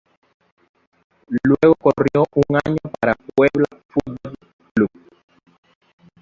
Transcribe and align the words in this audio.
Luego 1.43 1.75
corrió 1.75 2.25
un 2.33 2.59
año 2.65 2.77
para 2.99 3.13
Puebla 3.35 3.67
Fútbol 3.89 4.33
Club. 4.73 4.89